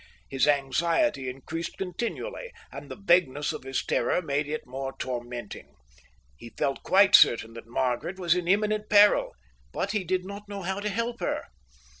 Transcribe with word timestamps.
His 0.29 0.47
anxiety 0.47 1.29
increased 1.29 1.77
continually, 1.77 2.51
and 2.71 2.89
the 2.89 2.95
vagueness 2.95 3.53
of 3.53 3.61
his 3.61 3.85
terror 3.85 4.19
made 4.19 4.47
it 4.47 4.65
more 4.65 4.95
tormenting. 4.97 5.75
He 6.35 6.49
felt 6.57 6.81
quite 6.81 7.13
certain 7.13 7.53
that 7.53 7.67
Margaret 7.67 8.17
was 8.17 8.33
in 8.33 8.47
imminent 8.47 8.89
peril, 8.89 9.35
but 9.71 9.91
he 9.91 10.03
did 10.03 10.25
not 10.25 10.49
know 10.49 10.63
how 10.63 10.79
to 10.79 10.89
help 10.89 11.19
her. 11.19 11.43